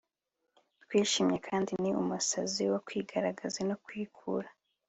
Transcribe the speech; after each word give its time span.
twishimye 0.83 1.37
kandi 1.47 1.71
ni 1.81 1.89
umusazi 2.01 2.63
wo 2.71 2.79
kwigaragaza 2.87 3.59
no 3.69 3.75
kwikura 3.83 4.47